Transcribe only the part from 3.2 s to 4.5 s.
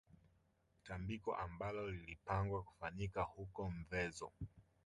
huko Mvezo